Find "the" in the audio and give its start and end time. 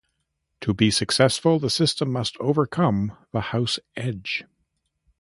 1.59-1.69, 3.33-3.39